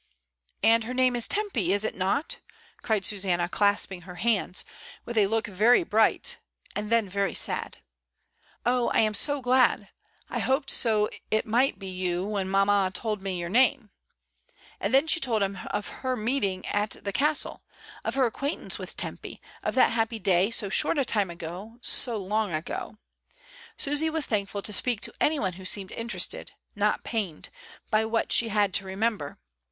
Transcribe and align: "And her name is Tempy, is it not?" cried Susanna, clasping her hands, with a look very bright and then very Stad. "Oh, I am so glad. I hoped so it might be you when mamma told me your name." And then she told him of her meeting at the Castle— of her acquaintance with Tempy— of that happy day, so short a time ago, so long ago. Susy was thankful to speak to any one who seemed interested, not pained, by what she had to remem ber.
"And 0.63 0.85
her 0.85 0.95
name 0.95 1.15
is 1.15 1.27
Tempy, 1.27 1.71
is 1.73 1.83
it 1.83 1.93
not?" 1.93 2.39
cried 2.81 3.05
Susanna, 3.05 3.47
clasping 3.47 4.01
her 4.01 4.15
hands, 4.15 4.65
with 5.05 5.15
a 5.15 5.27
look 5.27 5.45
very 5.45 5.83
bright 5.83 6.39
and 6.75 6.89
then 6.91 7.07
very 7.07 7.35
Stad. 7.35 7.77
"Oh, 8.65 8.89
I 8.95 9.01
am 9.01 9.13
so 9.13 9.43
glad. 9.43 9.89
I 10.27 10.39
hoped 10.39 10.71
so 10.71 11.07
it 11.29 11.45
might 11.45 11.77
be 11.77 11.85
you 11.87 12.25
when 12.25 12.49
mamma 12.49 12.89
told 12.91 13.21
me 13.21 13.39
your 13.39 13.51
name." 13.51 13.91
And 14.79 14.91
then 14.91 15.05
she 15.05 15.19
told 15.19 15.43
him 15.43 15.55
of 15.69 15.87
her 16.01 16.15
meeting 16.15 16.65
at 16.65 16.95
the 17.03 17.13
Castle— 17.13 17.61
of 18.03 18.15
her 18.15 18.25
acquaintance 18.25 18.79
with 18.79 18.97
Tempy— 18.97 19.39
of 19.63 19.75
that 19.75 19.91
happy 19.91 20.17
day, 20.17 20.49
so 20.49 20.67
short 20.67 20.97
a 20.97 21.05
time 21.05 21.29
ago, 21.29 21.77
so 21.83 22.17
long 22.17 22.51
ago. 22.55 22.97
Susy 23.77 24.09
was 24.09 24.25
thankful 24.25 24.63
to 24.63 24.73
speak 24.73 24.99
to 25.01 25.13
any 25.21 25.37
one 25.37 25.53
who 25.53 25.63
seemed 25.63 25.91
interested, 25.91 26.53
not 26.75 27.03
pained, 27.03 27.49
by 27.91 28.03
what 28.03 28.31
she 28.31 28.47
had 28.47 28.73
to 28.73 28.85
remem 28.85 29.19
ber. 29.19 29.37